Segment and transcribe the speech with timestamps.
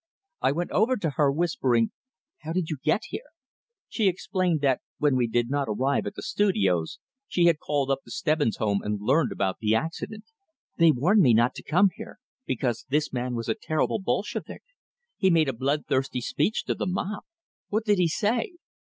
[0.41, 1.91] I went over to her, whispering,
[2.39, 3.21] "How did you get here?"
[3.87, 7.99] She explained that, when we did not arrive at the studios, she had called up
[8.03, 10.23] the Stebbins home and learned about the accident.
[10.75, 12.17] "They warned me not to come here,
[12.47, 14.63] because this man was a terrible Bolshevik;
[15.17, 17.23] he made a blood thirsty speech to the mob.
[17.69, 18.53] What did he say?"